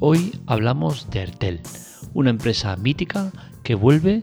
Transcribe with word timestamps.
Hoy 0.00 0.40
hablamos 0.46 1.10
de 1.10 1.20
Airtel, 1.20 1.60
una 2.14 2.30
empresa 2.30 2.76
mítica 2.76 3.32
que 3.64 3.74
vuelve 3.74 4.22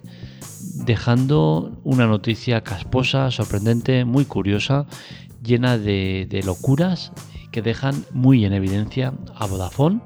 dejando 0.85 1.81
una 1.83 2.07
noticia 2.07 2.61
casposa, 2.61 3.29
sorprendente, 3.29 4.05
muy 4.05 4.23
curiosa, 4.23 4.85
llena 5.43 5.77
de, 5.77 6.27
de 6.29 6.43
locuras 6.43 7.11
que 7.51 7.61
dejan 7.61 8.05
muy 8.11 8.45
en 8.45 8.53
evidencia 8.53 9.13
a 9.35 9.47
Vodafone 9.47 9.99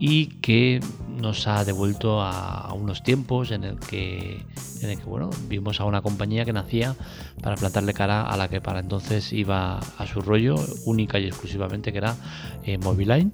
y 0.00 0.26
que 0.40 0.80
nos 1.20 1.46
ha 1.46 1.62
devuelto 1.64 2.22
a, 2.22 2.72
unos 2.72 3.02
tiempos 3.02 3.50
en 3.50 3.64
el 3.64 3.78
que, 3.78 4.42
en 4.80 4.90
el 4.90 4.98
que 4.98 5.04
bueno, 5.04 5.28
vimos 5.46 5.78
a 5.78 5.84
una 5.84 6.00
compañía 6.00 6.46
que 6.46 6.54
nacía 6.54 6.96
para 7.42 7.56
plantarle 7.56 7.92
cara 7.92 8.22
a 8.22 8.36
la 8.38 8.48
que 8.48 8.62
para 8.62 8.80
entonces 8.80 9.32
iba 9.34 9.78
a 9.78 10.06
su 10.06 10.22
rollo 10.22 10.56
única 10.86 11.18
y 11.18 11.26
exclusivamente 11.26 11.92
que 11.92 11.98
era 11.98 12.16
eh, 12.64 12.78
Moviline, 12.78 13.32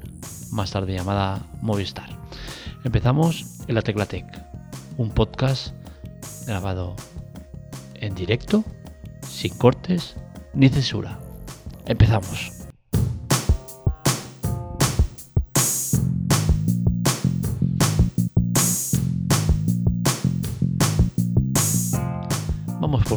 más 0.50 0.72
tarde 0.72 0.92
llamada 0.92 1.46
Movistar. 1.62 2.10
Empezamos 2.82 3.62
en 3.68 3.76
la 3.76 3.82
Teclatec, 3.82 4.26
un 4.96 5.10
podcast 5.10 5.72
grabado 6.46 6.96
en 7.94 8.14
directo, 8.16 8.64
sin 9.22 9.54
cortes 9.54 10.16
ni 10.52 10.68
censura. 10.68 11.20
Empezamos. 11.86 12.55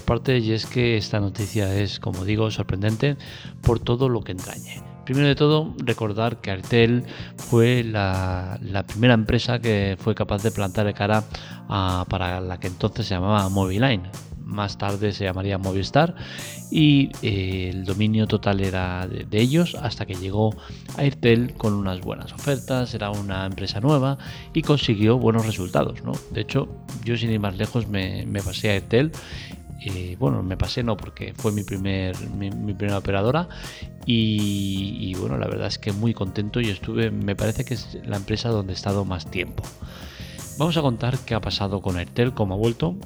Y 0.10 0.54
es 0.54 0.66
que 0.66 0.98
esta 0.98 1.20
noticia 1.20 1.76
es, 1.76 2.00
como 2.00 2.26
digo, 2.26 2.50
sorprendente 2.50 3.16
por 3.62 3.80
todo 3.80 4.10
lo 4.10 4.22
que 4.22 4.32
entrañe. 4.32 4.82
Primero 5.06 5.28
de 5.28 5.36
todo, 5.36 5.76
recordar 5.78 6.42
que 6.42 6.50
Artel 6.50 7.04
fue 7.38 7.84
la, 7.84 8.60
primera 8.88 9.14
empresa 9.14 9.60
que 9.60 9.98
fue 10.00 10.16
capaz 10.16 10.42
de 10.42 10.50
plantar 10.50 10.92
cara 10.96 11.24
a, 11.68 12.08
para 12.10 12.42
la 12.42 12.60
que 12.60 12.66
entonces 12.66 13.06
se 13.06 13.14
llamaba 13.14 13.48
Moviline, 13.50 14.02
más 14.44 14.80
tarde 14.80 15.12
se 15.12 15.26
llamaría 15.26 15.60
Movistar 15.60 16.16
y 16.72 17.12
eh, 17.22 17.70
el 17.72 17.86
dominio 17.86 18.26
total 18.26 18.62
era 18.62 19.08
de, 19.08 19.28
ellos 19.40 19.76
hasta 19.76 20.08
que 20.08 20.16
llegó 20.16 20.56
Airtel 20.98 21.54
con 21.54 21.74
unas 21.74 22.02
buenas 22.02 22.34
ofertas, 22.34 22.96
era 22.96 23.12
una 23.12 23.46
empresa 23.46 23.80
nueva 23.80 24.18
y 24.54 24.64
consiguió 24.64 25.20
buenos 25.20 25.46
resultados. 25.46 26.00
De 26.32 26.42
hecho, 26.42 26.68
yo 27.06 27.16
sin 27.16 27.30
ir 27.30 27.40
más 27.40 27.58
lejos 27.58 27.88
me, 27.88 28.26
me 28.26 28.42
pasé 28.42 28.70
a 28.70 28.74
Airtel 28.74 29.12
bueno, 30.18 30.44
me 30.44 30.58
pasé 30.58 30.84
no 30.84 30.98
porque 30.98 31.34
fue 31.34 31.52
mi, 31.52 31.64
primer, 31.64 32.16
mi, 32.30 32.74
primera 32.74 32.98
operadora 32.98 33.48
y, 34.06 35.14
bueno, 35.16 35.38
la 35.38 35.48
verdad 35.48 35.68
es 35.68 35.80
que 35.80 35.92
muy 35.92 36.14
contento 36.14 36.60
y 36.60 36.70
estuve, 36.70 37.12
me 37.12 37.36
parece 37.36 37.64
que 37.64 37.76
es 37.76 37.98
la 38.06 38.18
empresa 38.18 38.50
donde 38.50 38.74
he 38.74 38.76
estado 38.76 39.06
más 39.06 39.30
tiempo. 39.30 39.64
Vamos 40.58 40.76
a 40.76 40.82
contar 40.82 41.18
qué 41.20 41.36
ha 41.36 41.42
pasado 41.42 41.82
con 41.82 41.98
Airtel, 41.98 42.34
cómo 42.34 42.56
ha 42.56 42.58
vuelto, 42.58 42.98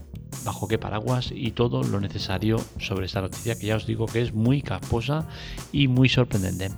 bajo 0.44 0.68
qué 0.68 0.80
paraguas 0.80 1.32
y 1.36 1.52
todo 1.52 1.84
lo 1.84 2.00
necesario 2.00 2.58
sobre 2.80 3.06
esta 3.06 3.22
noticia 3.22 3.58
que 3.58 3.68
ya 3.68 3.76
os 3.76 3.86
digo 3.86 4.08
que 4.08 4.22
es 4.22 4.34
muy 4.34 4.62
casposa 4.62 5.28
y 5.72 5.88
muy 5.88 6.10
sorprendente. 6.10 6.70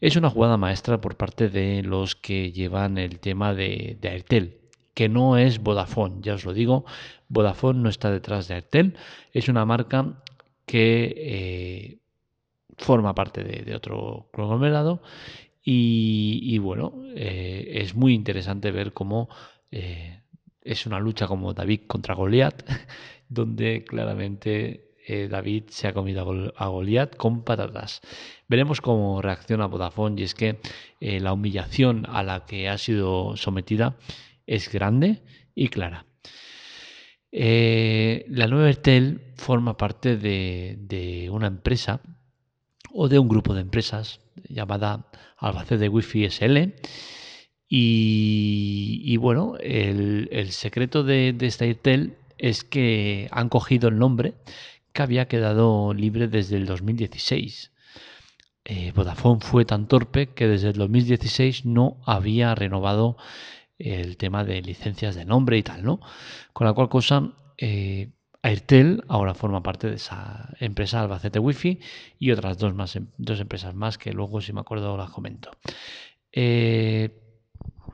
Es 0.00 0.16
una 0.16 0.30
jugada 0.30 0.56
maestra 0.56 1.00
por 1.00 1.16
parte 1.16 1.48
de 1.48 1.82
los 1.82 2.16
que 2.16 2.52
llevan 2.52 2.98
el 2.98 3.20
tema 3.20 3.54
de, 3.54 3.96
de 4.00 4.08
Airtel 4.08 4.59
que 5.00 5.08
no 5.08 5.38
es 5.38 5.62
Vodafone, 5.62 6.16
ya 6.20 6.34
os 6.34 6.44
lo 6.44 6.52
digo, 6.52 6.84
Vodafone 7.30 7.80
no 7.80 7.88
está 7.88 8.10
detrás 8.10 8.48
de 8.48 8.56
Airtel, 8.56 8.98
es 9.32 9.48
una 9.48 9.64
marca 9.64 10.22
que 10.66 11.14
eh, 11.16 11.98
forma 12.76 13.14
parte 13.14 13.42
de, 13.42 13.74
otro 13.74 14.28
conglomerado 14.30 15.00
y, 15.64 16.58
bueno, 16.58 16.92
eh, 17.16 17.76
es 17.76 17.94
muy 17.94 18.12
interesante 18.12 18.70
ver 18.72 18.92
cómo 18.92 19.30
eh, 19.70 20.20
es 20.60 20.84
una 20.84 21.00
lucha 21.00 21.26
como 21.26 21.54
David 21.54 21.86
contra 21.86 22.14
Goliat, 22.14 22.62
donde 23.30 23.84
claramente 23.84 24.90
David 25.30 25.64
se 25.70 25.88
ha 25.88 25.94
comido 25.94 26.52
a 26.56 26.66
Goliat 26.68 27.16
con 27.16 27.42
patatas. 27.42 28.02
Veremos 28.48 28.82
cómo 28.82 29.22
reacciona 29.22 29.64
Vodafone 29.66 30.20
y 30.20 30.24
es 30.24 30.34
que 30.34 30.60
la 31.00 31.32
humillación 31.32 32.06
a 32.06 32.22
la 32.22 32.44
que 32.44 32.68
ha 32.68 32.76
sido 32.76 33.34
sometida 33.38 33.96
es 34.50 34.70
grande 34.70 35.22
y 35.54 35.68
clara. 35.68 36.06
Eh, 37.30 38.26
la 38.28 38.48
nueva 38.48 38.66
Airtel 38.66 39.20
forma 39.36 39.76
parte 39.76 40.16
de, 40.16 41.28
una 41.30 41.46
empresa 41.46 42.00
o 42.92 43.08
de 43.08 43.20
un 43.20 43.28
grupo 43.28 43.54
de 43.54 43.60
empresas 43.60 44.20
llamada 44.48 45.06
Albacete 45.38 45.88
Wi-Fi 45.88 46.30
SL. 46.30 46.74
Y, 47.68 49.16
bueno, 49.18 49.54
el, 49.60 50.50
secreto 50.50 51.04
de, 51.04 51.36
esta 51.40 51.64
Airtel 51.64 52.16
es 52.36 52.64
que 52.64 53.28
han 53.30 53.48
cogido 53.48 53.88
el 53.88 53.98
nombre 53.98 54.34
que 54.92 55.02
había 55.02 55.28
quedado 55.28 55.94
libre 55.94 56.26
desde 56.26 56.56
el 56.56 56.66
2016. 56.66 57.70
Eh, 58.64 58.90
Vodafone 58.96 59.40
fue 59.40 59.64
tan 59.64 59.86
torpe 59.86 60.30
que 60.30 60.48
desde 60.48 60.70
el 60.70 60.74
2016 60.74 61.64
no 61.66 62.00
había 62.04 62.56
renovado 62.56 63.16
el 63.80 64.16
tema 64.16 64.44
de 64.44 64.62
licencias 64.62 65.14
de 65.14 65.24
nombre 65.24 65.58
y 65.58 65.62
tal, 65.62 65.82
¿no? 65.82 66.00
Con 66.52 66.66
la 66.66 66.72
cual 66.72 66.88
cosa, 66.88 67.32
eh, 67.58 68.10
Airtel 68.42 69.04
ahora 69.08 69.34
forma 69.34 69.62
parte 69.62 69.88
de 69.88 69.96
esa 69.96 70.54
empresa 70.60 71.00
Albacete 71.00 71.38
Wi-Fi 71.38 71.78
y 72.18 72.30
otras 72.30 72.58
dos, 72.58 72.74
más, 72.74 72.96
em, 72.96 73.08
dos 73.18 73.40
empresas 73.40 73.74
más 73.74 73.98
que 73.98 74.12
luego, 74.12 74.40
si 74.40 74.52
me 74.52 74.60
acuerdo, 74.60 74.96
las 74.96 75.10
comento. 75.10 75.50
Eh, 76.32 77.10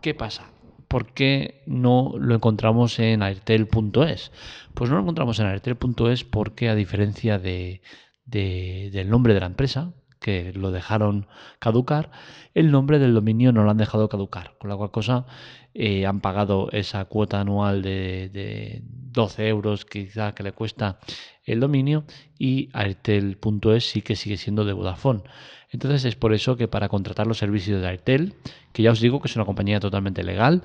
¿Qué 0.03 0.15
pasa? 0.15 0.51
¿Por 0.89 1.13
qué 1.15 1.63
no 1.67 2.15
lo 2.19 2.35
encontramos 2.35 2.99
en 3.01 3.23
airtel.es? 3.23 4.31
Pues 4.75 4.91
no 4.91 4.97
lo 4.97 5.03
encontramos 5.03 5.39
en 5.41 5.47
airtel.es 5.47 6.23
porque 6.23 6.69
a 6.69 6.75
diferencia 6.77 7.39
de, 7.39 7.81
del 8.25 9.11
nombre 9.11 9.35
de 9.35 9.41
la 9.41 9.47
empresa, 9.47 9.93
que 10.27 10.53
lo 10.55 10.73
dejaron 10.73 11.29
caducar, 11.61 12.11
el 12.53 12.73
nombre 12.73 12.99
del 12.99 13.15
dominio 13.15 13.53
no 13.53 13.63
lo 13.63 13.71
han 13.71 13.77
dejado 13.77 14.09
caducar, 14.09 14.57
con 14.59 14.69
la 14.69 14.77
cual 14.77 14.91
cosa 14.91 15.25
eh, 15.73 16.05
han 16.05 16.21
pagado 16.21 16.69
esa 16.73 17.05
cuota 17.05 17.41
anual 17.41 17.81
de, 17.81 18.83
12 18.83 19.47
euros 19.47 19.85
quizá 19.85 20.35
que 20.35 20.43
le 20.43 20.51
cuesta 20.51 20.99
el 21.45 21.61
dominio 21.61 22.07
y 22.41 22.71
Airtel.es 22.73 23.89
sí 23.89 24.03
que 24.03 24.17
sigue 24.17 24.37
siendo 24.37 24.65
de 24.65 24.73
Vodafone. 24.73 25.23
Entonces 25.71 26.05
es 26.05 26.17
por 26.17 26.35
eso 26.35 26.57
que 26.57 26.67
para 26.67 26.89
contratar 26.89 27.29
los 27.29 27.39
servicios 27.39 27.81
de 27.81 27.87
Airtel, 27.87 28.35
que 28.73 28.83
ya 28.83 28.91
os 28.91 28.99
digo 28.99 29.21
que 29.21 29.29
es 29.29 29.37
una 29.37 29.45
compañía 29.45 29.79
totalmente 29.79 30.25
legal, 30.25 30.65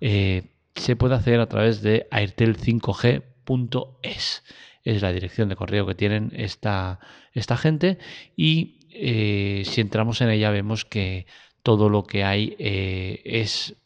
eh, 0.00 0.44
se 0.74 0.96
puede 0.96 1.16
hacer 1.16 1.38
a 1.40 1.50
través 1.50 1.82
de 1.82 2.08
airtel5g.es. 2.10 4.42
Es 4.84 5.02
la 5.02 5.12
dirección 5.12 5.50
de 5.50 5.56
correo 5.56 5.86
que 5.86 5.94
tienen 5.94 6.32
esta, 6.34 6.98
esta 7.34 7.58
gente 7.58 7.98
y 8.36 8.78
eh, 8.94 9.62
si 9.64 9.80
entramos 9.80 10.20
en 10.20 10.30
ella 10.30 10.50
vemos 10.50 10.84
que 10.84 11.26
todo 11.62 11.88
lo 11.88 12.04
que 12.04 12.24
hay 12.24 12.56
es 12.58 13.76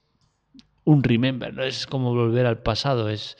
un 0.86 1.02
remember, 1.02 1.52
¿no? 1.52 1.64
Es 1.64 1.86
como 1.86 2.14
volver 2.14 2.46
al 2.46 2.62
pasado, 2.62 3.10
es, 3.10 3.36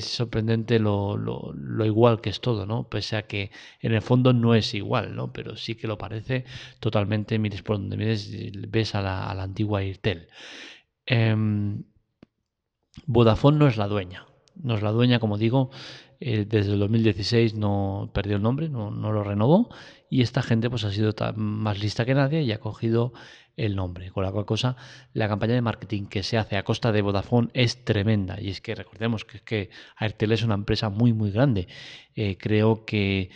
sorprendente 0.00 0.78
lo, 0.78 1.18
igual 1.84 2.20
que 2.20 2.30
es 2.30 2.40
todo, 2.40 2.64
¿no? 2.64 2.88
Pese 2.88 3.16
a 3.16 3.26
que 3.26 3.50
en 3.80 3.92
el 3.92 4.02
fondo 4.02 4.32
no 4.32 4.54
es 4.54 4.72
igual, 4.74 5.14
¿no? 5.14 5.32
Pero 5.32 5.56
sí 5.56 5.74
que 5.74 5.88
lo 5.88 5.98
parece 5.98 6.44
totalmente, 6.78 7.38
mires 7.38 7.62
por 7.62 7.76
donde 7.76 7.96
mires, 7.96 8.30
ves 8.70 8.94
a 8.94 9.02
la, 9.02 9.30
antigua 9.42 9.80
Airtel. 9.80 10.28
Em, 11.06 11.82
Vodafone 13.06 13.58
no 13.58 13.66
es 13.66 13.76
la 13.76 13.88
dueña, 13.88 14.26
no 14.54 14.74
es 14.76 14.82
la 14.82 14.92
dueña, 14.92 15.18
como 15.18 15.38
digo, 15.38 15.70
eh, 16.20 16.44
desde 16.46 16.74
el 16.74 16.78
2016 16.80 17.54
no 17.54 18.10
perdió 18.12 18.36
el 18.36 18.42
nombre, 18.42 18.68
no, 18.68 18.90
lo 18.90 19.24
renovó 19.24 19.70
y 20.10 20.20
esta 20.20 20.42
gente 20.42 20.68
pues 20.68 20.84
ha 20.84 20.92
sido 20.92 21.14
más 21.34 21.78
lista 21.78 22.04
que 22.04 22.14
nadie 22.14 22.42
y 22.42 22.52
ha 22.52 22.60
cogido 22.60 23.14
el 23.56 23.74
nombre. 23.74 24.10
Con 24.10 24.24
la 24.24 24.32
cual 24.32 24.44
cosa, 24.44 24.76
la 25.14 25.28
campaña 25.28 25.54
de 25.54 25.62
marketing 25.62 26.06
que 26.06 26.22
se 26.22 26.36
hace 26.36 26.56
a 26.56 26.62
costa 26.62 26.92
de 26.92 27.02
Vodafone 27.02 27.48
es 27.54 27.84
tremenda. 27.84 28.40
Y 28.40 28.50
es 28.50 28.60
que 28.60 28.74
recordemos 28.74 29.24
que, 29.24 29.40
que 29.40 29.70
Airtel 29.96 30.32
es 30.32 30.42
una 30.42 30.54
empresa 30.54 30.90
muy, 30.90 31.12
muy 31.12 31.30
grande. 31.30 31.68
Eh, 32.14 32.36
creo 32.38 32.84
que, 32.84 33.30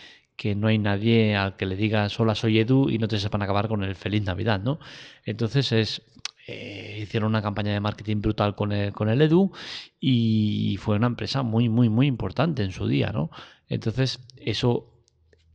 no 0.56 0.66
hay 0.66 0.78
nadie 0.78 1.36
al 1.36 1.56
que 1.56 1.64
le 1.64 1.74
diga 1.74 2.06
hola 2.18 2.34
soy 2.34 2.58
Edu 2.58 2.90
y 2.90 2.98
no 2.98 3.08
te 3.08 3.18
sepan 3.18 3.40
acabar 3.40 3.66
con 3.66 3.82
el 3.82 3.94
feliz 3.94 4.22
Navidad, 4.24 4.60
¿no? 4.60 4.78
Entonces 5.24 5.72
es 5.72 6.02
eh, 6.46 7.00
hicieron 7.02 7.30
una 7.30 7.42
campaña 7.42 7.72
de 7.72 7.80
marketing 7.80 8.20
brutal 8.20 8.54
con 8.54 8.72
el, 8.72 8.92
con 8.92 9.08
el 9.08 9.22
Edu 9.22 9.52
y 9.98 10.76
fue 10.80 10.96
una 10.96 11.06
empresa 11.06 11.42
muy, 11.42 11.68
muy, 11.68 11.88
muy 11.88 12.06
importante 12.06 12.62
en 12.62 12.72
su 12.72 12.86
día, 12.86 13.10
¿no? 13.12 13.30
Entonces 13.68 14.20
eso 14.36 14.90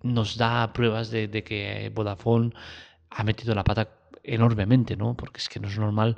nos 0.02 0.38
da 0.38 0.74
pruebas 0.74 1.12
de, 1.12 1.30
que 1.44 1.92
Vodafone 1.94 2.52
ha 3.10 3.24
metido 3.24 3.54
la 3.54 3.64
pata 3.64 3.90
enormemente, 4.24 4.96
¿no? 4.96 5.16
Porque 5.16 5.40
es 5.40 5.50
que 5.50 5.60
no 5.60 5.68
es 5.68 5.78
normal 5.78 6.18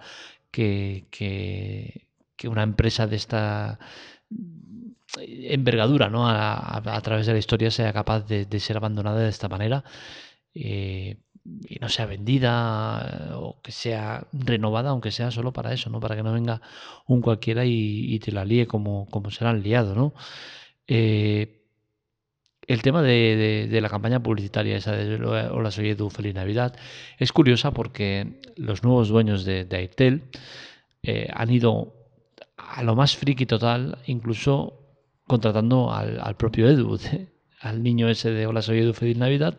que, 0.52 1.08
que, 1.12 2.08
una 2.48 2.64
empresa 2.64 3.06
de 3.08 3.18
esta 3.18 3.80
envergadura, 5.18 6.10
¿no? 6.10 6.28
A, 6.28 7.02
través 7.04 7.28
de 7.28 7.34
la 7.34 7.40
historia 7.40 7.72
sea 7.72 7.94
capaz 7.94 8.22
de, 8.22 8.60
ser 8.60 8.78
abandonada 8.78 9.22
de 9.22 9.30
esta 9.30 9.50
manera. 9.50 9.84
Eh, 10.54 11.18
y 11.44 11.80
no 11.80 11.90
sea 11.90 12.06
vendida 12.06 13.30
eh, 13.32 13.34
o 13.34 13.62
que 13.62 13.72
sea 13.72 14.28
renovada, 14.34 14.92
aunque 14.92 15.12
sea 15.12 15.32
solo 15.32 15.54
para 15.54 15.74
eso, 15.74 15.90
¿no? 15.90 16.00
Para 16.00 16.16
que 16.16 16.24
no 16.24 16.34
venga 16.34 16.62
un 17.08 17.22
cualquiera 17.22 17.66
y, 17.66 18.20
te 18.20 18.32
la 18.32 18.46
líe 18.46 18.68
como, 18.68 19.08
como 19.10 19.32
se 19.32 19.46
han 19.46 19.64
liado, 19.64 19.96
¿no? 19.96 20.14
Eh, 20.88 21.62
el 22.68 22.82
tema 22.82 23.02
de, 23.02 23.80
la 23.82 23.90
campaña 23.90 24.22
publicitaria 24.22 24.78
esa 24.78 24.94
de 24.94 25.16
Hola 25.26 25.72
soy 25.72 25.90
Edu, 25.90 26.10
feliz 26.10 26.36
Navidad, 26.36 26.76
es 27.18 27.32
curiosa 27.32 27.72
porque 27.72 28.40
los 28.56 28.84
nuevos 28.84 29.10
dueños 29.10 29.46
de, 29.46 29.68
Airtel 29.72 30.24
eh, 31.04 31.28
han 31.34 31.52
ido 31.52 31.94
a 32.58 32.84
lo 32.84 32.96
más 32.96 33.18
friki 33.18 33.46
total, 33.46 33.98
incluso 34.06 34.80
contratando 35.28 35.92
al, 35.92 36.36
propio 36.38 36.70
Edu, 36.70 37.00
al 37.60 37.84
niño 37.84 38.10
ese 38.10 38.32
de 38.32 38.46
Hola 38.46 38.62
soy 38.62 38.80
Edu, 38.80 38.94
feliz 38.94 39.18
Navidad, 39.18 39.58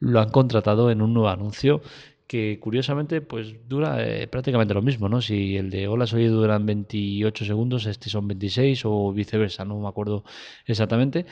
lo 0.00 0.20
han 0.20 0.30
contratado 0.30 0.90
en 0.90 1.02
un 1.02 1.14
nuevo 1.14 1.28
anuncio 1.28 1.82
que 2.26 2.58
curiosamente 2.60 3.22
pues 3.22 3.68
dura 3.68 4.06
eh, 4.06 4.28
prácticamente 4.28 4.74
lo 4.74 4.82
mismo, 4.82 5.08
¿no? 5.08 5.22
Si 5.22 5.56
el 5.56 5.70
de 5.70 5.88
Hola 5.88 6.06
soy 6.06 6.26
duran 6.26 6.66
28 6.66 7.44
segundos, 7.44 7.86
este 7.86 8.10
son 8.10 8.28
26 8.28 8.82
o 8.84 9.12
viceversa, 9.12 9.64
no 9.64 9.80
me 9.80 9.88
acuerdo 9.88 10.24
exactamente, 10.66 11.24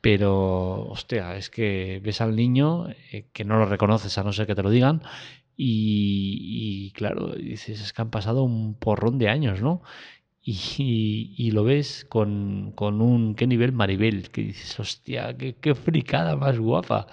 pero 0.00 0.86
hostia, 0.86 1.36
es 1.36 1.50
que 1.50 2.00
ves 2.04 2.20
al 2.20 2.36
niño 2.36 2.88
eh, 3.10 3.26
que 3.32 3.44
no 3.44 3.58
lo 3.58 3.66
reconoces 3.66 4.16
a 4.18 4.22
no 4.22 4.32
ser 4.32 4.46
que 4.46 4.54
te 4.54 4.62
lo 4.62 4.70
digan 4.70 5.02
y, 5.56 6.90
claro, 6.94 7.34
dices, 7.34 7.80
es 7.80 7.92
que 7.92 8.02
han 8.02 8.10
pasado 8.10 8.42
un 8.42 8.74
porrón 8.74 9.18
de 9.18 9.28
años, 9.28 9.62
¿no? 9.62 9.82
Y, 10.46 11.50
lo 11.52 11.64
ves 11.64 12.04
con, 12.08 12.72
con, 12.74 13.00
un 13.00 13.34
qué 13.34 13.46
nivel 13.46 13.72
Maribel, 13.72 14.30
que 14.30 14.42
dices, 14.42 14.78
hostia, 14.78 15.36
qué, 15.38 15.54
qué 15.56 15.74
fricada 15.74 16.36
más 16.36 16.58
guapa. 16.58 17.06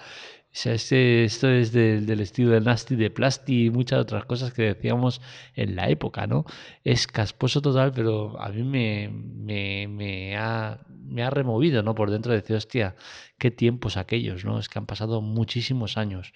O 0.54 0.68
este, 0.68 1.24
esto 1.24 1.48
es 1.48 1.72
del 1.72 2.20
estilo 2.20 2.50
de 2.50 2.60
Nasty, 2.60 2.94
de 2.94 3.10
Plasti 3.10 3.66
y 3.66 3.70
muchas 3.70 4.00
otras 4.00 4.26
cosas 4.26 4.52
que 4.52 4.62
decíamos 4.62 5.22
en 5.54 5.76
la 5.76 5.88
época, 5.88 6.26
¿no? 6.26 6.44
Es 6.84 7.06
casposo 7.06 7.62
total, 7.62 7.92
pero 7.94 8.38
a 8.38 8.50
mí 8.50 8.62
me, 8.62 9.08
me, 9.88 10.36
ha, 10.36 10.78
removido, 11.30 11.82
¿no? 11.82 11.94
Por 11.94 12.10
dentro 12.10 12.32
de 12.32 12.40
decir, 12.42 12.56
hostia, 12.56 12.96
qué 13.38 13.50
tiempos 13.50 13.96
aquellos, 13.96 14.44
¿no? 14.44 14.58
Es 14.58 14.68
que 14.68 14.78
han 14.78 14.86
pasado 14.86 15.22
muchísimos 15.22 15.96
años. 15.96 16.34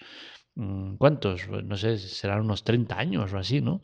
Mm, 0.55 0.97
¿Cuántos? 0.97 1.45
Pues 1.47 1.65
no 1.65 1.77
sé, 1.77 1.99
serán 1.99 2.41
unos 2.41 2.65
30 2.65 2.99
años 2.99 3.33
o 3.35 3.39
así, 3.39 3.61
¿no? 3.61 3.83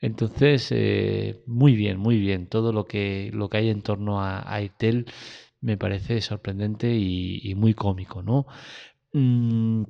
Entonces, 0.00 0.68
eh, 0.72 1.42
muy 1.46 1.76
bien, 1.76 1.98
muy 1.98 2.18
bien. 2.18 2.46
Todo 2.46 2.72
lo 2.72 2.84
que, 2.84 3.30
lo 3.32 3.48
que 3.48 3.58
hay 3.58 3.70
en 3.70 3.82
torno 3.82 4.20
a, 4.22 4.40
a 4.40 4.60
me 5.60 5.76
parece 5.78 6.20
sorprendente 6.20 6.94
y, 6.94 7.40
y 7.42 7.54
muy 7.54 7.72
cómico, 7.74 8.22
¿no? 8.22 8.46
Mm, 9.12 9.84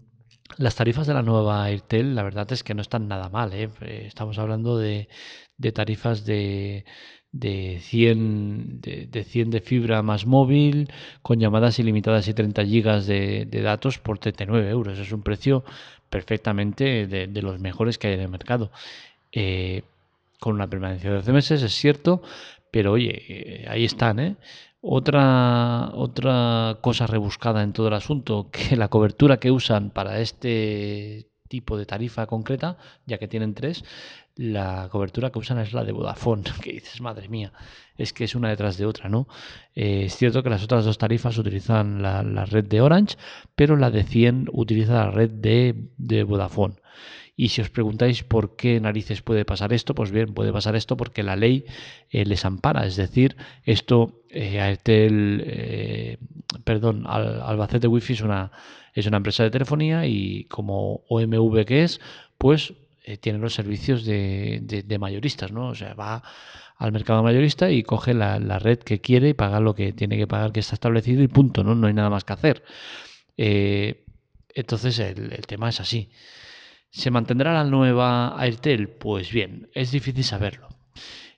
las 0.59 0.75
tarifas 0.77 1.07
de 1.07 1.15
la 1.15 1.23
nueva 1.23 1.65
Airtel, 1.65 2.15
la 2.15 2.23
verdad 2.23 2.51
es 2.53 2.63
que 2.65 2.75
no 2.75 2.83
están 2.83 3.09
nada 3.09 3.29
mal. 3.29 3.53
¿eh? 3.55 3.71
Eh, 3.81 4.05
estamos 4.07 4.39
hablando 4.39 4.79
de, 4.79 5.09
tarifas 5.75 6.25
de, 6.27 6.85
de 7.33 7.79
100 7.83 8.81
de, 8.81 9.25
100 9.25 9.51
de 9.51 9.61
fibra 9.61 10.03
más 10.03 10.27
móvil, 10.27 10.91
con 11.23 11.39
llamadas 11.41 11.79
ilimitadas 11.79 12.29
y 12.29 12.35
30 12.35 12.65
gigas 12.65 13.07
de, 13.07 13.47
datos 13.47 13.99
por 13.99 14.19
39 14.19 14.69
euros. 14.71 14.99
Es 14.99 15.13
un 15.13 15.23
precio 15.23 15.65
perfectamente 16.11 17.07
de, 17.07 17.43
los 17.43 17.61
mejores 17.61 17.99
que 17.99 18.09
hay 18.09 18.15
en 18.15 18.21
el 18.21 18.29
mercado. 18.29 18.71
Eh, 19.33 19.83
con 20.41 20.55
una 20.55 20.69
permanencia 20.69 21.11
de 21.11 21.17
12 21.17 21.33
meses, 21.33 21.63
es 21.63 21.73
cierto, 21.73 22.23
pero 22.73 22.91
oye, 22.93 23.65
ahí 23.69 23.85
están, 23.85 24.19
¿eh? 24.19 24.37
Otra, 24.81 25.91
otra 25.95 26.79
cosa 26.81 27.07
rebuscada 27.07 27.63
en 27.63 27.73
todo 27.73 27.87
el 27.87 27.95
asunto, 27.95 28.51
que 28.53 28.77
la 28.77 28.89
cobertura 28.89 29.37
que 29.39 29.53
usan 29.53 29.91
para 29.91 30.19
este 30.19 31.29
tipo 31.49 31.77
de 31.77 31.87
tarifa 31.87 32.27
concreta, 32.27 32.79
ya 33.07 33.19
que 33.19 33.29
tienen 33.29 33.55
tres, 33.55 33.85
la 34.35 34.89
cobertura 34.91 35.31
que 35.31 35.39
usan 35.39 35.59
es 35.59 35.73
la 35.73 35.85
de 35.85 35.93
Vodafone, 35.93 36.45
que 36.63 36.73
dices, 36.73 37.01
madre 37.01 37.29
mía, 37.29 37.53
es 37.97 38.13
que 38.13 38.25
es 38.25 38.35
una 38.35 38.49
detrás 38.49 38.79
de 38.79 38.87
otra, 38.87 39.09
¿no? 39.09 39.29
Eh, 39.75 40.05
es 40.07 40.17
cierto 40.17 40.43
que 40.43 40.51
las 40.51 40.65
otras 40.65 40.85
dos 40.85 40.99
tarifas 40.99 41.39
utilizan 41.39 42.03
la, 42.03 42.47
red 42.47 42.65
de 42.65 42.81
Orange, 42.81 43.17
pero 43.55 43.77
la 43.77 43.91
de 43.91 44.03
100 44.03 44.49
utiliza 44.53 44.95
la 44.95 45.11
red 45.11 45.31
de, 45.31 45.91
de 45.99 46.25
Vodafone. 46.25 46.77
Y 47.35 47.49
si 47.49 47.63
os 47.63 47.71
preguntáis 47.71 48.25
por 48.25 48.57
qué 48.57 48.79
narices 48.81 49.23
puede 49.23 49.45
pasar 49.45 49.73
esto, 49.73 49.95
pues 49.95 50.11
bien, 50.11 50.35
puede 50.35 50.53
pasar 50.53 50.77
esto 50.77 50.97
porque 50.97 51.23
la 51.23 51.37
ley 51.37 51.65
eh, 52.11 52.27
les 52.27 52.45
ampara. 52.45 52.87
Es 52.87 52.97
decir, 52.97 53.37
esto, 53.65 54.23
eh, 54.29 54.61
Airtel, 54.61 55.43
eh, 55.47 56.19
perdón, 56.65 57.05
Albacete 57.07 57.89
Wi-Fi 57.89 58.13
es 58.13 58.21
una, 58.21 58.53
es 58.95 59.07
una 59.07 59.17
empresa 59.17 59.45
de 59.45 59.51
telefonía 59.51 60.07
y 60.07 60.45
como 60.45 61.05
OMV 61.09 61.65
que 61.65 61.85
es, 61.85 62.01
pues 62.37 62.75
eh, 63.05 63.17
tiene 63.17 63.39
los 63.39 63.55
servicios 63.55 64.05
de, 64.05 64.61
de, 64.63 64.99
mayoristas, 64.99 65.53
¿no? 65.53 65.69
O 65.69 65.75
sea, 65.75 65.95
va 65.95 66.23
al 66.77 66.93
mercado 66.93 67.23
mayorista 67.23 67.71
y 67.71 67.83
coge 67.83 68.13
la, 68.13 68.39
la, 68.41 68.59
red 68.59 68.79
que 68.81 69.01
quiere 69.01 69.31
y 69.31 69.35
paga 69.35 69.61
lo 69.61 69.75
que 69.75 69.93
tiene 69.93 70.19
que 70.19 70.27
pagar 70.27 70.53
que 70.53 70.61
está 70.61 70.75
establecido 70.75 71.23
y 71.23 71.29
punto, 71.29 71.65
¿no? 71.65 71.75
No 71.75 71.87
hay 71.87 71.95
nada 71.95 72.11
más 72.11 72.25
que 72.25 72.33
hacer. 72.35 72.63
entonces 74.55 74.99
el, 74.99 75.33
el 75.33 75.47
tema 75.47 75.69
es 75.71 75.81
así. 75.81 76.11
¿Se 76.93 77.11
mantendrá 77.11 77.55
la 77.55 77.65
nueva 77.65 78.39
Airtel? 78.39 78.91
Pues 78.91 79.33
bien, 79.33 79.71
es 79.73 79.93
difícil 79.93 80.25
saberlo. 80.25 80.69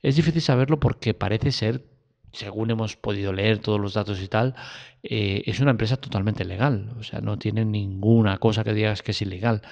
Es 0.02 0.16
difícil 0.16 0.42
saberlo 0.42 0.80
porque 0.80 1.14
parece 1.14 1.52
ser, 1.52 1.84
según 2.32 2.72
hemos 2.72 2.96
podido 2.96 3.32
leer 3.32 3.60
todos 3.60 3.80
los 3.80 3.94
datos 3.94 4.20
y 4.20 4.26
tal, 4.26 4.56
eh, 5.04 5.44
es 5.46 5.60
una 5.60 5.70
empresa 5.70 5.96
totalmente 5.96 6.44
legal. 6.44 6.92
O 6.98 7.04
sea, 7.04 7.20
no 7.20 7.38
tiene 7.38 7.64
ninguna 7.64 8.38
cosa 8.38 8.64
que 8.64 8.74
digas 8.74 9.02
que 9.02 9.12
es 9.12 9.22
ilegal. 9.22 9.62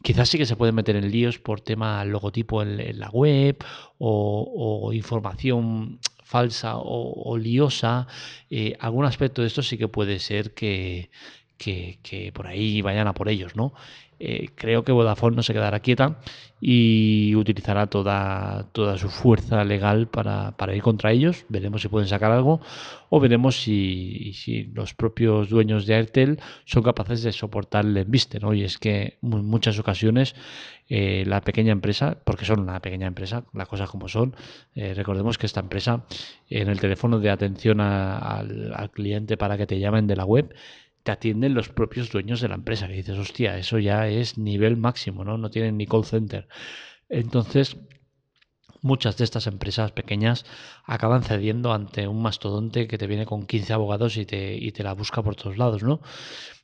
Quizás 0.00 0.28
sí 0.28 0.38
que 0.38 0.46
se 0.46 0.54
puede 0.54 0.70
meter 0.70 0.94
en 0.94 1.10
líos 1.10 1.40
por 1.40 1.60
tema 1.60 2.04
logotipo 2.04 2.62
en, 2.62 3.00
la 3.00 3.10
web 3.10 3.64
o, 3.98 4.92
información 4.92 5.98
falsa 6.22 6.74
o, 6.76 7.36
liosa. 7.36 8.06
Eh, 8.48 8.76
algún 8.78 9.06
aspecto 9.06 9.42
de 9.42 9.48
esto 9.48 9.62
sí 9.62 9.76
que 9.76 9.88
puede 9.88 10.20
ser 10.20 10.54
que, 10.54 11.10
que, 11.62 12.32
por 12.34 12.46
ahí 12.46 12.82
vayan 12.82 13.08
a 13.08 13.14
por 13.14 13.28
ellos, 13.28 13.56
¿no? 13.56 13.72
Eh, 14.24 14.50
creo 14.54 14.84
que 14.84 14.92
Vodafone 14.92 15.34
no 15.34 15.42
se 15.42 15.52
quedará 15.52 15.80
quieta 15.80 16.20
y 16.60 17.34
utilizará 17.34 17.88
toda, 17.88 18.68
toda 18.70 18.96
su 18.96 19.08
fuerza 19.08 19.64
legal 19.64 20.06
para, 20.06 20.54
ir 20.76 20.80
contra 20.80 21.10
ellos. 21.10 21.44
Veremos 21.48 21.82
si 21.82 21.88
pueden 21.88 22.08
sacar 22.08 22.30
algo 22.30 22.60
o 23.10 23.18
veremos 23.18 23.60
si, 23.60 24.32
si 24.34 24.62
los 24.74 24.94
propios 24.94 25.48
dueños 25.48 25.86
de 25.86 25.96
Airtel 25.96 26.38
son 26.66 26.84
capaces 26.84 27.24
de 27.24 27.32
soportar 27.32 27.84
el 27.84 27.96
embiste. 27.96 28.38
¿no? 28.38 28.54
Y 28.54 28.62
es 28.62 28.78
que 28.78 29.18
en 29.20 29.44
muchas 29.44 29.80
ocasiones 29.80 30.36
eh, 30.88 31.24
la 31.26 31.40
pequeña 31.40 31.72
empresa, 31.72 32.18
porque 32.24 32.44
son 32.44 32.60
una 32.60 32.80
pequeña 32.80 33.08
empresa, 33.08 33.42
las 33.52 33.66
cosas 33.66 33.90
como 33.90 34.06
son, 34.06 34.36
eh, 34.76 34.94
recordemos 34.94 35.36
que 35.36 35.46
esta 35.46 35.58
empresa 35.58 36.04
en 36.48 36.68
el 36.68 36.78
teléfono 36.78 37.18
de 37.18 37.30
atención 37.30 37.80
al, 37.80 38.72
al 38.72 38.90
cliente 38.92 39.36
para 39.36 39.58
que 39.58 39.66
te 39.66 39.80
llamen 39.80 40.06
de 40.06 40.14
la 40.14 40.24
web, 40.24 40.54
te 41.02 41.12
atienden 41.12 41.54
los 41.54 41.68
propios 41.68 42.10
dueños 42.10 42.40
de 42.40 42.48
la 42.48 42.54
empresa, 42.54 42.86
que 42.86 42.94
dices, 42.94 43.18
hostia, 43.18 43.58
eso 43.58 43.78
ya 43.78 44.08
es 44.08 44.38
nivel 44.38 44.76
máximo, 44.76 45.24
¿no? 45.24 45.38
No 45.38 45.50
tienen 45.50 45.76
ni 45.76 45.86
call 45.86 46.04
center. 46.04 46.48
Entonces, 47.08 47.76
muchas 48.82 49.16
de 49.16 49.24
estas 49.24 49.46
empresas 49.46 49.92
pequeñas 49.92 50.44
acaban 50.84 51.22
cediendo 51.22 51.72
ante 51.72 52.08
un 52.08 52.22
mastodonte 52.22 52.86
que 52.88 52.98
te 52.98 53.06
viene 53.06 53.26
con 53.26 53.46
15 53.46 53.72
abogados 53.72 54.16
y 54.16 54.26
te, 54.26 54.54
y 54.56 54.72
te 54.72 54.82
la 54.82 54.92
busca 54.94 55.22
por 55.22 55.36
todos 55.36 55.56
lados, 55.56 55.82
¿no? 55.82 56.00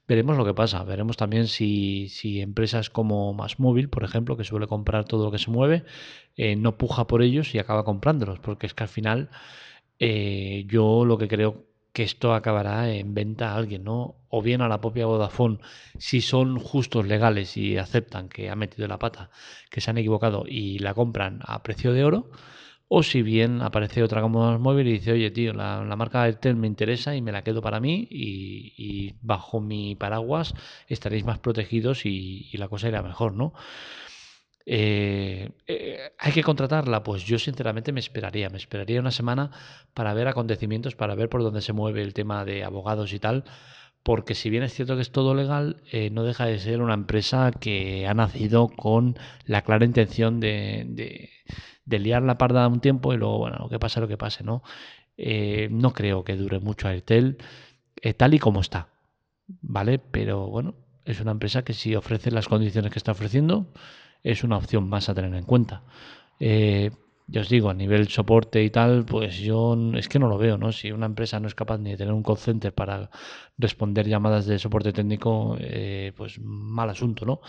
Veremos 0.08 0.36
lo 0.38 0.44
que 0.44 0.54
pasa. 0.54 0.82
Veremos 0.84 1.16
también 1.16 1.48
si, 1.48 2.08
si 2.08 2.40
empresas 2.40 2.88
como 2.90 3.34
Más 3.34 3.58
Móvil, 3.60 3.90
por 3.90 4.04
ejemplo, 4.04 4.36
que 4.36 4.44
suele 4.44 4.66
comprar 4.66 5.04
todo 5.04 5.26
lo 5.26 5.30
que 5.30 5.38
se 5.38 5.50
mueve, 5.50 5.84
eh, 6.36 6.56
no 6.56 6.78
puja 6.78 7.06
por 7.06 7.22
ellos 7.22 7.54
y 7.54 7.58
acaba 7.58 7.84
comprándolos, 7.84 8.38
porque 8.40 8.66
es 8.66 8.74
que 8.74 8.84
al 8.84 8.88
final 8.88 9.28
eh, 9.98 10.64
yo 10.68 11.04
lo 11.04 11.18
que 11.18 11.28
creo 11.28 11.66
que 11.92 12.02
esto 12.02 12.34
acabará 12.34 12.90
en 12.92 13.14
venta 13.14 13.52
a 13.52 13.56
alguien, 13.56 13.84
¿no? 13.84 14.16
O 14.28 14.42
bien 14.42 14.60
a 14.60 14.68
la 14.68 14.80
propia 14.80 15.06
Vodafone, 15.06 15.58
si 15.98 16.20
son 16.20 16.58
justos 16.58 17.06
legales 17.06 17.56
y 17.56 17.76
aceptan 17.76 18.28
que 18.28 18.50
ha 18.50 18.56
metido 18.56 18.86
la 18.88 18.98
pata, 18.98 19.30
que 19.70 19.80
se 19.80 19.90
han 19.90 19.98
equivocado 19.98 20.44
y 20.46 20.78
la 20.78 20.94
compran 20.94 21.40
a 21.44 21.62
precio 21.62 21.92
de 21.92 22.04
oro, 22.04 22.30
o 22.88 23.02
si 23.02 23.22
bien 23.22 23.60
aparece 23.62 24.02
otra 24.02 24.22
como 24.22 24.58
móvil 24.58 24.88
y 24.88 24.92
dice, 24.92 25.12
oye 25.12 25.30
tío, 25.30 25.52
la, 25.52 25.84
marca 25.96 26.22
Airtel 26.22 26.56
me 26.56 26.66
interesa 26.66 27.14
y 27.14 27.22
me 27.22 27.32
la 27.32 27.42
quedo 27.42 27.60
para 27.60 27.80
mí 27.80 28.08
y, 28.10 29.14
bajo 29.20 29.60
mi 29.60 29.94
paraguas 29.94 30.54
estaréis 30.88 31.24
más 31.24 31.38
protegidos 31.38 32.06
y, 32.06 32.48
y 32.50 32.56
la 32.56 32.68
cosa 32.68 32.88
irá 32.88 33.02
mejor, 33.02 33.34
¿no? 33.34 33.52
Eh, 34.70 35.48
eh, 35.66 36.12
¿Hay 36.18 36.32
que 36.32 36.42
contratarla? 36.42 37.02
Pues 37.02 37.24
yo 37.24 37.38
sinceramente 37.38 37.90
me 37.90 38.00
esperaría, 38.00 38.50
me 38.50 38.58
esperaría 38.58 39.00
una 39.00 39.10
semana 39.10 39.50
para 39.94 40.12
ver 40.12 40.28
acontecimientos, 40.28 40.94
para 40.94 41.14
ver 41.14 41.30
por 41.30 41.42
dónde 41.42 41.62
se 41.62 41.72
mueve 41.72 42.02
el 42.02 42.12
tema 42.12 42.44
de 42.44 42.64
abogados 42.64 43.14
y 43.14 43.18
tal, 43.18 43.44
porque 44.02 44.34
si 44.34 44.50
bien 44.50 44.62
es 44.62 44.74
cierto 44.74 44.94
que 44.96 45.00
es 45.00 45.10
todo 45.10 45.34
legal, 45.34 45.82
eh, 45.90 46.10
no 46.10 46.22
deja 46.22 46.44
de 46.44 46.58
ser 46.58 46.82
una 46.82 46.92
empresa 46.92 47.50
que 47.50 48.06
ha 48.06 48.12
nacido 48.12 48.68
con 48.68 49.16
la 49.46 49.62
clara 49.62 49.86
intención 49.86 50.38
de, 50.38 51.30
liar 51.86 52.22
la 52.22 52.36
parda 52.36 52.68
un 52.68 52.80
tiempo 52.80 53.14
y 53.14 53.16
luego, 53.16 53.38
bueno, 53.38 53.56
lo 53.58 53.68
que 53.70 53.78
pase, 53.78 54.00
lo 54.00 54.08
que 54.08 54.18
pase, 54.18 54.44
¿no? 54.44 54.62
no 55.70 55.92
creo 55.94 56.24
que 56.24 56.36
dure 56.36 56.60
mucho 56.60 56.88
Airtel 56.88 57.38
tal 58.18 58.34
y 58.34 58.38
como 58.38 58.60
está, 58.60 58.88
¿vale? 59.62 59.98
Pero 59.98 60.46
bueno, 60.48 60.74
es 61.06 61.20
una 61.20 61.32
empresa 61.32 61.64
que 61.64 61.72
si 61.72 61.94
ofrece 61.96 62.30
las 62.30 62.48
condiciones 62.48 62.92
que 62.92 62.98
está 62.98 63.12
ofreciendo, 63.12 63.72
es 64.22 64.44
una 64.44 64.56
opción 64.56 64.88
más 64.88 65.08
a 65.08 65.14
tener 65.14 65.34
en 65.34 65.44
cuenta. 65.44 65.82
Eh, 66.40 66.90
yo 67.30 67.42
os 67.42 67.48
digo, 67.50 67.68
a 67.68 67.74
nivel 67.74 68.08
soporte 68.08 68.64
y 68.64 68.70
tal, 68.70 69.04
pues 69.04 69.38
yo 69.38 69.76
es 69.94 70.08
que 70.08 70.18
no 70.18 70.28
lo 70.28 70.38
veo, 70.38 70.56
¿no? 70.56 70.72
Si 70.72 70.90
una 70.90 71.04
empresa 71.04 71.38
no 71.38 71.46
es 71.46 71.54
capaz 71.54 71.76
ni 71.78 71.90
de 71.90 71.98
tener 71.98 72.14
un 72.14 72.22
call 72.22 72.38
center 72.38 72.72
para 72.72 73.10
responder 73.58 74.08
llamadas 74.08 74.46
de 74.46 74.58
soporte 74.58 74.94
técnico, 74.94 75.54
eh, 75.60 76.12
pues 76.16 76.40
mal 76.40 76.88
asunto, 76.88 77.26
¿no? 77.26 77.42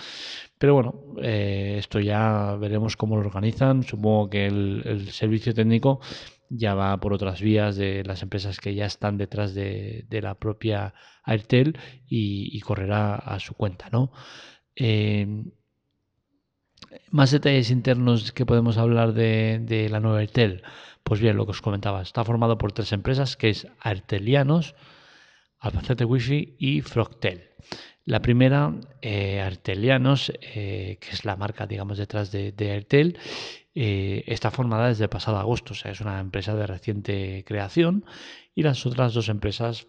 Pero 0.58 0.74
bueno, 0.74 1.16
eh, 1.22 1.78
esto 1.80 2.02
ya 2.02 2.58
veremos 2.60 2.98
cómo 2.98 3.16
lo 3.16 3.22
organizan. 3.22 3.84
Supongo 3.84 4.30
que 4.30 4.48
el, 4.48 5.08
servicio 5.12 5.54
técnico 5.54 6.02
ya 6.50 6.74
va 6.76 7.00
por 7.00 7.14
otras 7.14 7.42
vías 7.42 7.78
de 7.78 8.04
las 8.04 8.22
empresas 8.22 8.60
que 8.60 8.76
ya 8.76 8.86
están 8.86 9.18
detrás 9.18 9.54
de, 9.54 10.06
la 10.10 10.36
propia 10.36 10.94
Airtel 11.24 11.78
y, 12.06 12.60
correrá 12.62 13.16
a 13.16 13.40
su 13.40 13.54
cuenta, 13.54 13.90
¿no? 13.92 14.12
Eh, 14.76 15.26
más 17.12 17.32
detalles 17.32 17.72
internos 17.72 18.32
que 18.32 18.46
podemos 18.46 18.78
hablar 18.78 19.14
de, 19.14 19.88
la 19.90 20.00
nueva 20.00 20.20
Airtel. 20.20 20.64
Pues 21.04 21.20
bien, 21.20 21.38
lo 21.38 21.46
que 21.46 21.52
os 21.52 21.62
comentaba, 21.62 22.02
está 22.02 22.24
formado 22.24 22.58
por 22.58 22.72
tres 22.72 22.92
empresas, 22.92 23.38
que 23.38 23.50
es 23.50 23.68
Artelianos, 23.80 24.76
Albacete 25.60 26.06
Wi-Fi 26.06 26.56
y 26.60 26.82
Frogtel. 26.82 27.50
La 28.06 28.22
primera, 28.22 28.74
eh, 29.02 29.40
Artelianos, 29.40 30.32
eh, 30.42 30.98
que 31.00 31.10
es 31.12 31.26
la 31.26 31.36
marca, 31.36 31.68
digamos, 31.68 31.98
detrás 31.98 32.32
de, 32.32 32.52
de 32.52 32.72
Airtel, 32.72 33.18
eh, 33.76 34.24
está 34.28 34.52
formada 34.52 34.88
desde 34.88 35.08
pasado 35.08 35.38
agosto, 35.38 35.74
o 35.74 35.76
sea, 35.76 35.92
es 35.92 36.02
una 36.02 36.20
empresa 36.20 36.56
de 36.56 36.66
reciente 36.66 37.44
creación 37.46 38.06
y 38.56 38.64
las 38.64 38.86
otras 38.86 39.14
dos 39.14 39.30
empresas 39.30 39.88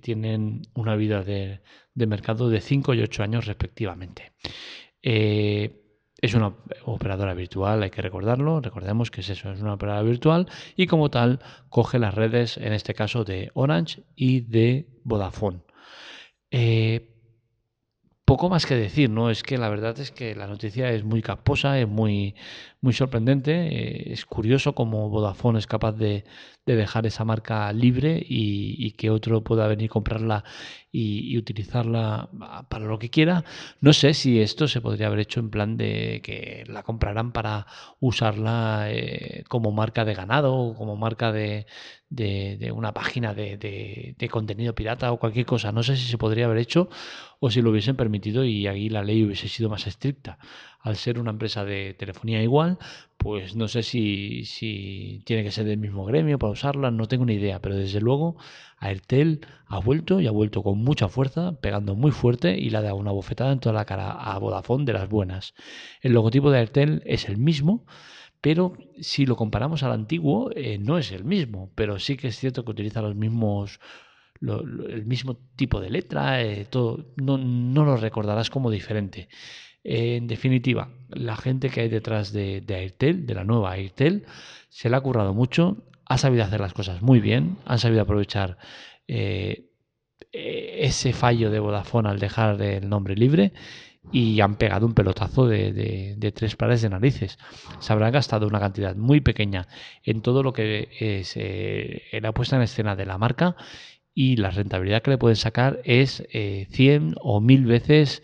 tienen 0.00 0.62
una 0.74 0.96
vida 0.96 1.22
de, 1.22 1.60
de, 1.94 2.06
mercado 2.08 2.50
de 2.50 2.60
5 2.60 2.94
y 2.94 3.02
8 3.02 3.22
años 3.22 3.46
respectivamente. 3.46 4.32
Es 6.20 6.34
una 6.34 6.54
operadora 6.84 7.34
virtual, 7.34 7.82
hay 7.82 7.90
que 7.90 8.02
recordarlo, 8.02 8.60
recordemos 8.60 9.10
que 9.10 9.22
es 9.22 9.30
eso, 9.30 9.50
es 9.50 9.60
una 9.60 9.74
operadora 9.74 10.02
virtual 10.02 10.48
y 10.76 10.86
como 10.86 11.10
tal 11.10 11.40
coge 11.70 11.98
las 11.98 12.14
redes, 12.14 12.58
en 12.58 12.72
este 12.72 12.92
caso 12.94 13.24
de 13.24 13.50
Orange 13.54 14.02
y 14.14 14.40
de 14.40 14.86
Vodafone. 15.04 15.60
Eh, 16.50 17.10
poco 18.30 18.48
más 18.48 18.64
que 18.64 18.76
decir, 18.76 19.10
¿no? 19.10 19.28
Es 19.28 19.42
que 19.42 19.58
la 19.58 19.68
verdad 19.68 19.98
es 19.98 20.12
que 20.12 20.36
la 20.36 20.46
noticia 20.46 20.92
es 20.92 21.02
muy 21.02 21.20
caposa, 21.20 21.80
es 21.80 21.88
muy, 21.88 22.36
muy 22.80 22.92
sorprendente. 22.92 23.52
Eh, 23.52 24.12
es 24.12 24.24
curioso 24.26 24.74
cómo 24.74 25.08
Vodafone 25.08 25.58
es 25.58 25.66
capaz 25.66 25.92
de, 25.92 26.24
dejar 26.66 27.04
esa 27.04 27.24
marca 27.24 27.72
libre 27.72 28.24
y, 28.24 28.92
que 28.92 29.10
otro 29.10 29.42
pueda 29.42 29.66
venir 29.66 29.90
a 29.90 29.92
comprarla 29.92 30.44
y, 30.92 31.36
utilizarla 31.36 32.30
para 32.68 32.84
lo 32.86 32.98
que 32.98 33.10
quiera. 33.10 33.44
No 33.80 33.92
sé 33.92 34.14
si 34.14 34.40
esto 34.40 34.68
se 34.68 34.80
podría 34.80 35.08
haber 35.08 35.18
hecho 35.20 35.40
en 35.40 35.50
plan 35.50 35.76
de 35.76 36.20
que 36.22 36.64
la 36.68 36.84
comprarán 36.84 37.32
para 37.32 37.66
usarla 37.98 38.86
eh, 38.88 39.42
como 39.48 39.72
marca 39.72 40.04
de 40.04 40.14
ganado 40.14 40.54
o 40.54 40.74
como 40.76 40.96
marca 40.96 41.32
de, 41.32 41.66
de, 42.10 42.72
una 42.72 42.92
página 42.92 43.34
de, 43.34 44.28
contenido 44.30 44.74
pirata 44.74 45.12
o 45.12 45.18
cualquier 45.18 45.46
cosa. 45.46 45.72
No 45.72 45.82
sé 45.82 45.96
si 45.96 46.06
se 46.06 46.18
podría 46.18 46.46
haber 46.46 46.58
hecho 46.58 46.88
o 47.38 47.50
si 47.50 47.62
lo 47.62 47.70
hubiesen 47.70 47.96
permitido 47.96 48.44
y 48.44 48.66
ahí 48.66 48.88
la 48.88 49.02
ley 49.02 49.24
hubiese 49.24 49.48
sido 49.48 49.70
más 49.70 49.86
estricta. 49.86 50.38
Al 50.80 50.96
ser 50.96 51.18
una 51.18 51.30
empresa 51.30 51.64
de 51.64 51.94
telefonía 51.94 52.42
igual, 52.42 52.69
pues 53.16 53.54
no 53.54 53.68
sé 53.68 53.82
si, 53.82 55.22
tiene 55.24 55.42
que 55.42 55.50
ser 55.50 55.66
del 55.66 55.78
mismo 55.78 56.04
gremio 56.04 56.38
para 56.38 56.52
usarla, 56.52 56.90
no 56.90 57.06
tengo 57.06 57.26
ni 57.26 57.34
idea, 57.34 57.60
pero 57.60 57.76
desde 57.76 58.00
luego 58.00 58.36
Airtel 58.78 59.46
ha 59.66 59.78
vuelto 59.78 60.20
y 60.20 60.26
ha 60.26 60.30
vuelto 60.30 60.62
con 60.62 60.78
mucha 60.78 61.08
fuerza, 61.08 61.60
pegando 61.60 61.94
muy 61.94 62.12
fuerte 62.12 62.56
y 62.58 62.70
le 62.70 62.78
ha 62.78 62.82
dado 62.82 62.96
una 62.96 63.12
bofetada 63.12 63.52
en 63.52 63.60
toda 63.60 63.74
la 63.74 63.84
cara 63.84 64.12
a 64.12 64.38
Vodafone 64.38 64.84
de 64.86 64.94
las 64.94 65.08
buenas. 65.08 65.54
El 66.00 66.12
logotipo 66.14 66.50
de 66.50 66.58
Airtel 66.60 67.02
es 67.04 67.28
el 67.28 67.36
mismo, 67.36 67.84
pero 68.40 68.72
si 69.00 69.26
lo 69.26 69.36
comparamos 69.36 69.82
al 69.82 69.92
antiguo, 69.92 70.50
eh, 70.54 70.78
no 70.78 70.96
es 70.98 71.12
el 71.12 71.24
mismo, 71.24 71.70
pero 71.74 71.98
sí 71.98 72.16
que 72.16 72.28
es 72.28 72.38
cierto 72.38 72.64
que 72.64 72.70
utiliza 72.70 73.02
los 73.02 73.14
mismos, 73.14 73.80
el 74.40 75.04
mismo 75.04 75.36
tipo 75.56 75.80
de 75.80 75.90
letra, 75.90 76.42
eh, 76.42 76.66
todo, 76.68 77.12
no, 77.16 77.36
lo 77.84 77.96
recordarás 77.96 78.48
como 78.48 78.70
diferente. 78.70 79.28
En 79.84 80.26
definitiva, 80.26 80.90
la 81.08 81.36
gente 81.36 81.70
que 81.70 81.80
hay 81.80 81.88
detrás 81.88 82.32
de, 82.32 82.64
Airtel, 82.68 83.26
de 83.26 83.34
la 83.34 83.44
nueva 83.44 83.72
Airtel, 83.72 84.24
se 84.68 84.90
le 84.90 84.96
ha 84.96 85.00
currado 85.00 85.34
mucho, 85.34 85.84
ha 86.06 86.18
sabido 86.18 86.44
hacer 86.44 86.60
las 86.60 86.74
cosas 86.74 87.02
muy 87.02 87.20
bien, 87.20 87.56
han 87.64 87.78
sabido 87.78 88.02
aprovechar 88.02 88.58
eh, 89.08 89.70
ese 90.32 91.12
fallo 91.12 91.50
de 91.50 91.60
Vodafone 91.60 92.08
al 92.08 92.18
dejar 92.18 92.60
el 92.62 92.88
nombre 92.88 93.16
libre 93.16 93.52
y 94.12 94.40
han 94.40 94.56
pegado 94.56 94.86
un 94.86 94.94
pelotazo 94.94 95.46
de, 95.46 96.32
tres 96.34 96.56
pares 96.56 96.82
de 96.82 96.90
narices. 96.90 97.38
Se 97.80 97.92
habrán 97.92 98.12
gastado 98.12 98.46
una 98.46 98.60
cantidad 98.60 98.96
muy 98.96 99.20
pequeña 99.20 99.66
en 100.02 100.22
todo 100.22 100.42
lo 100.42 100.52
que 100.52 100.88
es 101.00 101.34
eh, 101.36 102.02
la 102.20 102.32
puesta 102.32 102.56
en 102.56 102.62
escena 102.62 102.96
de 102.96 103.06
la 103.06 103.18
marca 103.18 103.56
y 104.14 104.36
la 104.36 104.50
rentabilidad 104.50 105.02
que 105.02 105.10
le 105.10 105.18
pueden 105.18 105.36
sacar 105.36 105.80
es 105.84 106.24
eh, 106.32 106.66
100 106.70 107.14
o 107.20 107.40
1000 107.40 107.66
veces 107.66 108.22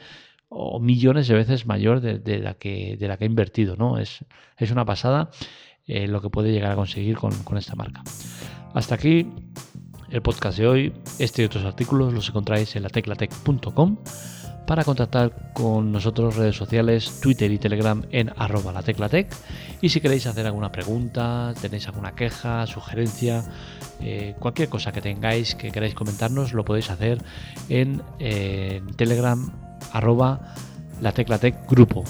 o 0.49 0.79
millones 0.81 1.29
de 1.29 1.35
veces 1.35 1.67
mayor 1.67 2.01
de, 2.01 2.39
la, 2.39 2.55
que, 2.55 2.97
de 2.99 3.09
la 3.09 3.17
que 3.17 3.25
ha 3.25 3.27
invertido. 3.27 3.77
¿no? 3.77 3.99
Es, 3.99 4.25
es 4.59 4.71
una 4.71 4.85
pasada 4.85 5.31
eh, 5.87 6.07
lo 6.07 6.21
que 6.21 6.31
puede 6.31 6.53
llegar 6.53 6.73
a 6.73 6.77
conseguir 6.77 7.17
con, 7.17 7.33
con 7.45 7.59
esta 7.59 7.75
marca. 7.75 8.03
Hasta 8.75 8.95
aquí 8.95 9.29
el 10.11 10.23
podcast 10.23 10.59
de 10.59 10.67
hoy. 10.67 10.93
Este 11.19 11.43
y 11.43 11.45
otros 11.47 11.65
artículos 11.65 12.13
los 12.13 12.29
encontráis 12.29 12.77
en 12.77 12.83
lateclatec.com 12.83 13.99
para 14.67 14.83
contactar 14.83 15.53
con 15.53 15.93
nosotros 15.93 16.35
redes 16.35 16.57
sociales, 16.57 17.21
Twitter 17.21 17.51
y 17.53 17.59
Telegram 17.59 18.05
en 18.11 18.33
arroba 18.37 18.73
la 18.73 18.83
teclatec. 18.83 19.33
Y 19.81 19.91
si 19.91 20.01
queréis 20.01 20.27
hacer 20.27 20.45
alguna 20.45 20.73
pregunta, 20.73 21.55
tenéis 21.61 21.87
alguna 21.87 22.17
queja, 22.17 22.67
sugerencia, 22.67 23.45
eh, 24.01 24.35
cualquier 24.41 24.69
cosa 24.69 24.91
que 24.91 25.01
tengáis 25.01 25.55
que 25.55 25.71
queráis 25.71 25.95
comentarnos, 25.95 26.53
lo 26.53 26.65
podéis 26.65 26.91
hacer 26.91 27.23
en 27.69 28.03
Telegram 28.97 29.66
arroba 29.93 30.55
la 31.01 31.13
teclatec 31.13 31.69
grupo. 31.69 32.05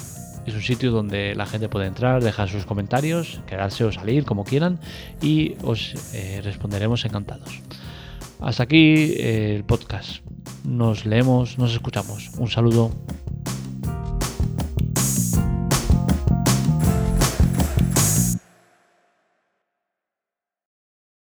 Es 0.47 0.55
un 0.55 0.63
sitio 0.63 0.93
donde 0.93 1.35
la 1.35 1.45
gente 1.45 1.69
puede 1.69 1.87
entrar, 1.87 2.23
dejar 2.23 2.49
sus 2.49 2.67
comentarios, 2.67 3.41
quedarse 3.47 3.85
o 3.85 3.91
salir 3.91 4.25
como 4.25 4.45
quieran 4.45 4.79
y 5.21 5.57
os 5.63 6.15
eh, 6.15 6.41
responderemos 6.43 7.05
encantados. 7.05 7.63
Hasta 8.41 8.63
aquí 8.63 9.15
eh, 9.17 9.57
el 9.57 9.65
podcast. 9.65 10.19
Nos 10.65 11.05
leemos, 11.05 11.59
nos 11.59 11.73
escuchamos. 11.73 12.31
Un 12.39 12.49
saludo. 12.49 12.93